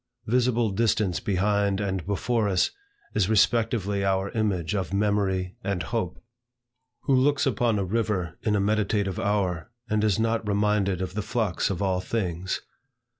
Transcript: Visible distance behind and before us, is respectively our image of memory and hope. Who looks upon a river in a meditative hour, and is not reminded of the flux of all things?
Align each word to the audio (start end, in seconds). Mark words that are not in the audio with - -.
Visible 0.25 0.71
distance 0.71 1.19
behind 1.19 1.79
and 1.79 2.07
before 2.07 2.49
us, 2.49 2.71
is 3.13 3.29
respectively 3.29 4.03
our 4.03 4.31
image 4.31 4.73
of 4.73 4.91
memory 4.95 5.57
and 5.63 5.83
hope. 5.83 6.19
Who 7.01 7.13
looks 7.13 7.45
upon 7.45 7.77
a 7.77 7.85
river 7.85 8.35
in 8.41 8.55
a 8.55 8.59
meditative 8.59 9.19
hour, 9.19 9.69
and 9.87 10.03
is 10.03 10.17
not 10.17 10.47
reminded 10.47 11.03
of 11.03 11.13
the 11.13 11.21
flux 11.21 11.69
of 11.69 11.83
all 11.83 11.99
things? 12.01 12.61